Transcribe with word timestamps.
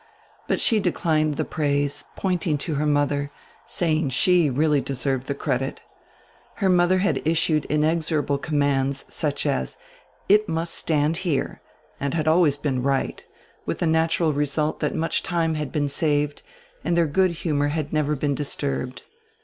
But 0.47 0.59
she 0.59 0.79
declined 0.79 1.35
the 1.35 1.45
praise, 1.45 2.05
pointing 2.15 2.57
to 2.57 2.73
her 2.73 2.87
mother, 2.87 3.29
saying 3.67 4.09
she 4.09 4.49
really 4.49 4.81
deserved 4.81 5.27
die 5.27 5.35
credit 5.35 5.79
Her 6.55 6.69
modier 6.69 6.97
had 7.01 7.21
issued 7.23 7.65
inexorable 7.65 8.39
commands, 8.39 9.05
such 9.09 9.45
as, 9.45 9.77
"It 10.27 10.49
must 10.49 10.73
stand 10.73 11.17
here," 11.17 11.61
and 11.99 12.15
had 12.15 12.27
always 12.27 12.57
been 12.57 12.81
right, 12.81 13.23
widi 13.67 13.77
die 13.77 13.85
natural 13.85 14.33
result 14.33 14.79
diat 14.79 14.95
much 14.95 15.21
time 15.21 15.53
had 15.53 15.71
been 15.71 15.87
saved 15.87 16.41
and 16.83 16.97
dieir 16.97 17.05
good 17.13 17.31
humor 17.45 17.67
had 17.67 17.93
never 17.93 18.15
been 18.15 18.33
disturbed. 18.33 19.03